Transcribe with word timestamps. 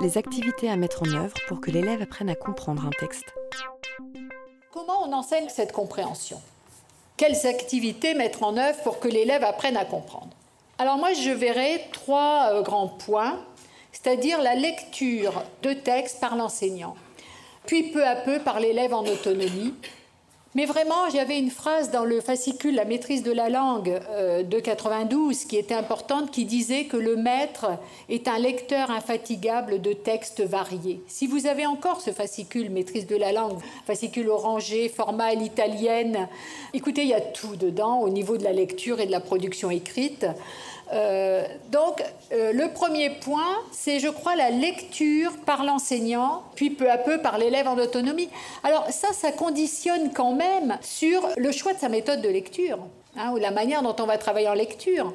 les 0.00 0.16
activités 0.16 0.70
à 0.70 0.76
mettre 0.76 1.02
en 1.02 1.12
œuvre 1.14 1.34
pour 1.48 1.60
que 1.60 1.70
l'élève 1.70 2.02
apprenne 2.02 2.30
à 2.30 2.36
comprendre 2.36 2.86
un 2.86 2.90
texte. 2.90 3.34
Comment 4.72 5.02
on 5.04 5.12
enseigne 5.12 5.48
cette 5.48 5.72
compréhension? 5.72 6.40
Quelles 7.16 7.46
activités 7.46 8.14
mettre 8.14 8.44
en 8.44 8.56
œuvre 8.56 8.80
pour 8.84 9.00
que 9.00 9.08
l'élève 9.08 9.42
apprenne 9.42 9.76
à 9.76 9.84
comprendre? 9.84 10.30
Alors 10.78 10.98
moi, 10.98 11.12
je 11.14 11.30
verrai 11.30 11.82
trois 11.92 12.50
euh, 12.52 12.62
grands 12.62 12.86
points, 12.86 13.40
c'est-à-dire 13.90 14.40
la 14.40 14.54
lecture 14.54 15.42
de 15.62 15.72
textes 15.72 16.20
par 16.20 16.36
l'enseignant, 16.36 16.94
puis 17.66 17.90
peu 17.90 18.06
à 18.06 18.14
peu 18.14 18.38
par 18.38 18.60
l'élève 18.60 18.94
en 18.94 19.04
autonomie, 19.04 19.74
mais 20.54 20.64
vraiment, 20.64 21.10
j'avais 21.12 21.38
une 21.38 21.50
phrase 21.50 21.90
dans 21.90 22.04
le 22.04 22.22
fascicule 22.22 22.74
La 22.74 22.86
maîtrise 22.86 23.22
de 23.22 23.32
la 23.32 23.50
langue 23.50 24.00
euh, 24.10 24.42
de 24.42 24.58
92 24.58 25.44
qui 25.44 25.56
était 25.58 25.74
importante, 25.74 26.30
qui 26.30 26.46
disait 26.46 26.84
que 26.84 26.96
le 26.96 27.16
maître 27.16 27.66
est 28.08 28.28
un 28.28 28.38
lecteur 28.38 28.90
infatigable 28.90 29.82
de 29.82 29.92
textes 29.92 30.40
variés. 30.40 31.02
Si 31.06 31.26
vous 31.26 31.46
avez 31.46 31.66
encore 31.66 32.00
ce 32.00 32.12
fascicule 32.12 32.70
Maîtrise 32.70 33.06
de 33.06 33.16
la 33.16 33.32
langue, 33.32 33.58
fascicule 33.86 34.30
orangé, 34.30 34.88
format 34.88 35.26
à 35.26 35.34
l'italienne, 35.34 36.28
écoutez, 36.72 37.02
il 37.02 37.08
y 37.08 37.14
a 37.14 37.20
tout 37.20 37.56
dedans 37.56 38.00
au 38.00 38.08
niveau 38.08 38.38
de 38.38 38.44
la 38.44 38.52
lecture 38.52 39.00
et 39.00 39.06
de 39.06 39.12
la 39.12 39.20
production 39.20 39.70
écrite. 39.70 40.26
Euh, 40.92 41.44
donc, 41.70 42.02
euh, 42.32 42.52
le 42.52 42.68
premier 42.72 43.10
point, 43.10 43.58
c'est, 43.72 44.00
je 44.00 44.08
crois, 44.08 44.36
la 44.36 44.50
lecture 44.50 45.32
par 45.44 45.64
l'enseignant, 45.64 46.42
puis 46.54 46.70
peu 46.70 46.90
à 46.90 46.98
peu 46.98 47.18
par 47.18 47.38
l'élève 47.38 47.68
en 47.68 47.76
autonomie. 47.76 48.28
Alors 48.64 48.86
ça, 48.90 49.08
ça 49.12 49.32
conditionne 49.32 50.12
quand 50.12 50.32
même 50.32 50.78
sur 50.80 51.28
le 51.36 51.52
choix 51.52 51.74
de 51.74 51.78
sa 51.78 51.88
méthode 51.88 52.22
de 52.22 52.28
lecture, 52.28 52.78
hein, 53.16 53.32
ou 53.32 53.36
la 53.36 53.50
manière 53.50 53.82
dont 53.82 53.96
on 53.98 54.06
va 54.06 54.18
travailler 54.18 54.48
en 54.48 54.54
lecture. 54.54 55.12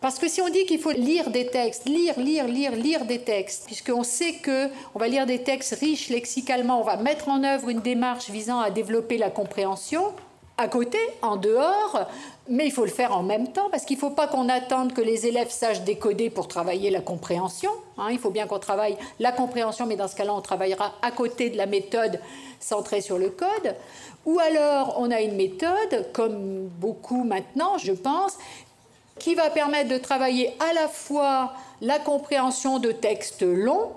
Parce 0.00 0.20
que 0.20 0.28
si 0.28 0.40
on 0.40 0.48
dit 0.48 0.64
qu'il 0.64 0.78
faut 0.78 0.92
lire 0.92 1.30
des 1.30 1.48
textes, 1.48 1.88
lire, 1.88 2.18
lire, 2.20 2.46
lire, 2.46 2.72
lire 2.72 3.04
des 3.04 3.18
textes, 3.20 3.64
puisqu'on 3.66 4.04
sait 4.04 4.34
que 4.34 4.68
on 4.94 4.98
va 4.98 5.08
lire 5.08 5.26
des 5.26 5.42
textes 5.42 5.74
riches 5.80 6.08
lexicalement, 6.08 6.80
on 6.80 6.84
va 6.84 6.96
mettre 6.96 7.28
en 7.28 7.42
œuvre 7.42 7.68
une 7.68 7.80
démarche 7.80 8.30
visant 8.30 8.60
à 8.60 8.70
développer 8.70 9.18
la 9.18 9.30
compréhension, 9.30 10.12
à 10.58 10.66
côté, 10.66 10.98
en 11.22 11.36
dehors, 11.36 12.08
mais 12.48 12.66
il 12.66 12.72
faut 12.72 12.84
le 12.84 12.90
faire 12.90 13.16
en 13.16 13.22
même 13.22 13.52
temps 13.52 13.70
parce 13.70 13.84
qu'il 13.84 13.96
ne 13.96 14.00
faut 14.00 14.10
pas 14.10 14.26
qu'on 14.26 14.48
attende 14.48 14.92
que 14.92 15.00
les 15.00 15.26
élèves 15.26 15.50
sachent 15.50 15.82
décoder 15.82 16.30
pour 16.30 16.48
travailler 16.48 16.90
la 16.90 17.00
compréhension. 17.00 17.70
Hein. 17.96 18.08
il 18.10 18.18
faut 18.18 18.30
bien 18.30 18.48
qu'on 18.48 18.58
travaille 18.58 18.96
la 19.20 19.30
compréhension, 19.30 19.86
mais 19.86 19.94
dans 19.94 20.08
ce 20.08 20.16
cas-là, 20.16 20.34
on 20.34 20.40
travaillera 20.40 20.94
à 21.00 21.12
côté 21.12 21.48
de 21.48 21.56
la 21.56 21.66
méthode 21.66 22.20
centrée 22.58 23.00
sur 23.00 23.18
le 23.18 23.30
code. 23.30 23.76
Ou 24.26 24.40
alors, 24.40 24.96
on 24.98 25.12
a 25.12 25.20
une 25.20 25.36
méthode, 25.36 26.10
comme 26.12 26.66
beaucoup 26.66 27.22
maintenant, 27.22 27.78
je 27.78 27.92
pense, 27.92 28.36
qui 29.20 29.36
va 29.36 29.50
permettre 29.50 29.88
de 29.90 29.98
travailler 29.98 30.52
à 30.58 30.72
la 30.72 30.88
fois 30.88 31.52
la 31.80 32.00
compréhension 32.00 32.80
de 32.80 32.90
textes 32.90 33.42
longs, 33.42 33.92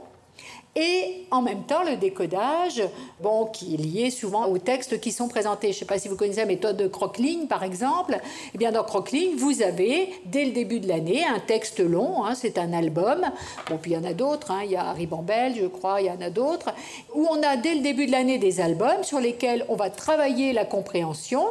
et 0.75 1.25
en 1.31 1.41
même 1.41 1.63
temps 1.63 1.83
le 1.83 1.97
décodage, 1.97 2.81
bon, 3.19 3.45
qui 3.45 3.73
est 3.73 3.77
lié 3.77 4.09
souvent 4.09 4.47
aux 4.47 4.57
textes 4.57 5.01
qui 5.01 5.11
sont 5.11 5.27
présentés. 5.27 5.67
Je 5.67 5.77
ne 5.77 5.79
sais 5.79 5.85
pas 5.85 5.99
si 5.99 6.07
vous 6.07 6.15
connaissez 6.15 6.39
la 6.39 6.45
méthode 6.45 6.77
de 6.77 6.87
Crockling, 6.87 7.47
par 7.47 7.63
exemple. 7.63 8.17
Eh 8.53 8.57
bien, 8.57 8.71
dans 8.71 8.83
Crockling, 8.83 9.35
vous 9.35 9.61
avez, 9.61 10.13
dès 10.25 10.45
le 10.45 10.51
début 10.51 10.79
de 10.79 10.87
l'année, 10.87 11.25
un 11.25 11.39
texte 11.39 11.79
long, 11.79 12.23
hein, 12.23 12.35
c'est 12.35 12.57
un 12.57 12.71
album. 12.71 13.29
Bon, 13.69 13.77
puis 13.77 13.91
il 13.91 13.93
y 13.95 13.97
en 13.97 14.05
a 14.05 14.13
d'autres, 14.13 14.51
hein, 14.51 14.61
il 14.63 14.71
y 14.71 14.77
a 14.77 14.93
Ribambelle, 14.93 15.55
je 15.55 15.67
crois, 15.67 16.01
il 16.01 16.07
y 16.07 16.11
en 16.11 16.21
a 16.21 16.29
d'autres, 16.29 16.73
où 17.13 17.27
on 17.29 17.43
a, 17.43 17.57
dès 17.57 17.75
le 17.75 17.81
début 17.81 18.05
de 18.05 18.11
l'année, 18.11 18.37
des 18.37 18.61
albums 18.61 19.03
sur 19.03 19.19
lesquels 19.19 19.65
on 19.67 19.75
va 19.75 19.89
travailler 19.89 20.53
la 20.53 20.65
compréhension 20.65 21.43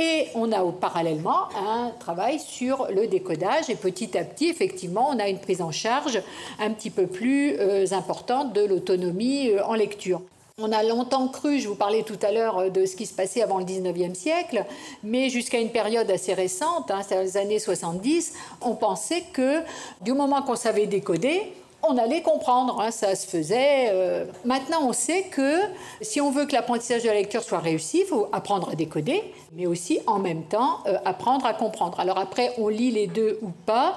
et 0.00 0.28
on 0.34 0.50
a 0.50 0.64
parallèlement 0.72 1.48
un 1.54 1.90
travail 2.00 2.40
sur 2.40 2.86
le 2.90 3.06
décodage 3.06 3.68
et 3.68 3.74
petit 3.74 4.16
à 4.16 4.24
petit, 4.24 4.48
effectivement, 4.48 5.10
on 5.10 5.18
a 5.18 5.28
une 5.28 5.38
prise 5.38 5.60
en 5.60 5.70
charge 5.70 6.22
un 6.58 6.70
petit 6.70 6.88
peu 6.88 7.06
plus 7.06 7.56
euh, 7.58 7.84
importante 7.92 8.54
de 8.54 8.64
l'autonomie 8.64 9.50
euh, 9.50 9.62
en 9.64 9.74
lecture. 9.74 10.22
On 10.58 10.72
a 10.72 10.82
longtemps 10.82 11.28
cru, 11.28 11.58
je 11.58 11.68
vous 11.68 11.74
parlais 11.74 12.02
tout 12.02 12.18
à 12.22 12.32
l'heure 12.32 12.58
euh, 12.58 12.70
de 12.70 12.86
ce 12.86 12.96
qui 12.96 13.04
se 13.04 13.12
passait 13.12 13.42
avant 13.42 13.58
le 13.58 13.64
19e 13.64 14.14
siècle, 14.14 14.64
mais 15.04 15.28
jusqu'à 15.28 15.58
une 15.58 15.70
période 15.70 16.10
assez 16.10 16.32
récente, 16.32 16.90
hein, 16.90 17.02
les 17.10 17.36
années 17.36 17.58
70, 17.58 18.32
on 18.62 18.76
pensait 18.76 19.24
que 19.34 19.60
du 20.00 20.14
moment 20.14 20.40
qu'on 20.40 20.56
savait 20.56 20.86
décoder, 20.86 21.52
on 21.82 21.96
allait 21.96 22.22
comprendre, 22.22 22.80
hein, 22.80 22.90
ça 22.90 23.14
se 23.14 23.26
faisait. 23.26 23.88
Euh. 23.90 24.24
Maintenant, 24.44 24.80
on 24.82 24.92
sait 24.92 25.24
que 25.24 25.58
si 26.00 26.20
on 26.20 26.30
veut 26.30 26.46
que 26.46 26.52
l'apprentissage 26.52 27.02
de 27.02 27.08
la 27.08 27.14
lecture 27.14 27.42
soit 27.42 27.58
réussi, 27.58 28.00
il 28.00 28.06
faut 28.06 28.28
apprendre 28.32 28.70
à 28.70 28.74
décoder, 28.74 29.22
mais 29.52 29.66
aussi 29.66 30.00
en 30.06 30.18
même 30.18 30.44
temps 30.44 30.80
euh, 30.86 30.98
apprendre 31.04 31.46
à 31.46 31.54
comprendre. 31.54 31.98
Alors 32.00 32.18
après, 32.18 32.52
on 32.58 32.68
lit 32.68 32.90
les 32.90 33.06
deux 33.06 33.38
ou 33.42 33.50
pas. 33.66 33.96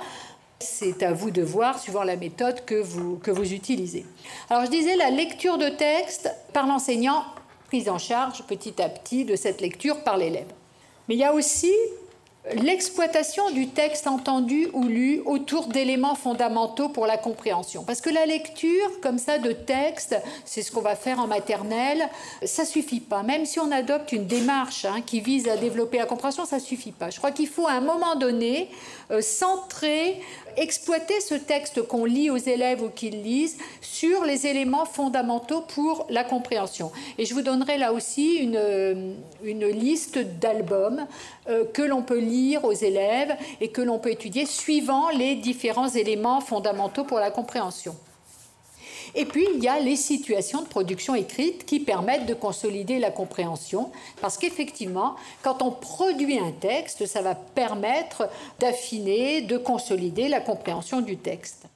C'est 0.60 1.04
à 1.04 1.12
vous 1.12 1.30
de 1.30 1.42
voir 1.42 1.78
suivant 1.78 2.04
la 2.04 2.16
méthode 2.16 2.64
que 2.64 2.76
vous, 2.76 3.18
que 3.18 3.32
vous 3.32 3.52
utilisez. 3.54 4.06
Alors 4.50 4.66
je 4.66 4.72
disais 4.72 4.96
la 4.96 5.10
lecture 5.10 5.58
de 5.58 5.68
texte 5.68 6.34
par 6.54 6.68
l'enseignant, 6.68 7.26
prise 7.68 7.90
en 7.90 7.98
charge 7.98 8.44
petit 8.44 8.82
à 8.82 8.88
petit 8.88 9.26
de 9.26 9.36
cette 9.36 9.60
lecture 9.60 10.04
par 10.04 10.16
l'élève. 10.16 10.48
Mais 11.10 11.16
il 11.16 11.20
y 11.20 11.26
a 11.26 11.34
aussi 11.34 11.74
l'exploitation 12.56 13.52
du 13.52 13.68
texte 13.68 14.06
entendu 14.06 14.68
ou 14.74 14.84
lu 14.84 15.22
autour 15.26 15.68
d'éléments 15.68 16.16
fondamentaux 16.16 16.90
pour 16.90 17.06
la 17.06 17.18
compréhension. 17.18 17.84
Parce 17.84 18.02
que 18.02 18.10
la 18.10 18.26
lecture, 18.26 19.00
comme 19.02 19.18
ça, 19.18 19.38
de 19.38 19.54
texte, 19.54 20.16
c'est 20.44 20.62
ce 20.62 20.72
qu'on 20.72 20.82
va 20.82 20.96
faire 20.96 21.20
en 21.20 21.28
maternelle, 21.28 22.10
ça 22.44 22.66
suffit 22.66 23.00
pas. 23.00 23.24
Même 23.24 23.46
si 23.46 23.60
on 23.60 23.72
adopte 23.72 24.12
une 24.12 24.26
démarche 24.26 24.86
hein, 24.86 25.02
qui 25.06 25.22
vise 25.22 25.48
à 25.48 25.56
développer 25.56 25.98
la 25.98 26.06
compréhension, 26.06 26.46
ça 26.46 26.60
suffit 26.60 26.92
pas. 26.92 27.10
Je 27.10 27.18
crois 27.18 27.32
qu'il 27.32 27.48
faut 27.48 27.68
à 27.68 27.74
un 27.74 27.82
moment 27.82 28.16
donné 28.16 28.70
euh, 29.12 29.22
centrer 29.22 30.20
exploiter 30.58 31.20
ce 31.20 31.36
texte 31.36 31.82
qu'on 31.84 32.06
lit 32.06 32.30
aux 32.30 32.38
élèves 32.38 32.84
ou 32.84 32.90
qu'ils 32.90 33.22
lisent 33.22 33.58
sur 33.82 34.24
les 34.24 34.48
éléments 34.48 34.86
fondamentaux 34.86 35.62
pour 35.62 36.06
la 36.10 36.24
compréhension. 36.24 36.92
Et 37.18 37.26
je 37.26 37.34
vous 37.34 37.42
donnerai 37.42 37.78
là 37.78 37.94
aussi 37.94 38.36
une, 38.36 38.58
euh, 38.58 39.14
une 39.44 39.68
liste 39.68 40.20
d'albums 40.40 41.06
euh, 41.50 41.66
que 41.66 41.82
l'on 41.82 42.02
peut 42.02 42.20
aux 42.64 42.74
élèves 42.74 43.36
et 43.62 43.70
que 43.70 43.82
l'on 43.82 44.00
peut 44.00 44.12
étudier 44.12 44.46
suivant 44.46 45.10
les 45.10 45.36
différents 45.36 45.90
éléments 45.90 46.42
fondamentaux 46.42 47.04
pour 47.04 47.20
la 47.20 47.32
compréhension. 47.32 47.96
Et 49.16 49.26
puis, 49.26 49.46
il 49.54 49.64
y 49.64 49.68
a 49.68 49.80
les 49.80 49.96
situations 49.96 50.62
de 50.62 50.68
production 50.68 51.14
écrite 51.14 51.66
qui 51.66 51.80
permettent 51.80 52.26
de 52.26 52.34
consolider 52.34 52.98
la 52.98 53.12
compréhension, 53.12 53.92
parce 54.22 54.38
qu'effectivement, 54.38 55.16
quand 55.44 55.62
on 55.62 55.72
produit 55.72 56.40
un 56.40 56.52
texte, 56.52 57.06
ça 57.06 57.22
va 57.22 57.36
permettre 57.36 58.28
d'affiner, 58.60 59.42
de 59.42 59.58
consolider 59.58 60.30
la 60.30 60.40
compréhension 60.40 61.02
du 61.02 61.18
texte. 61.18 61.68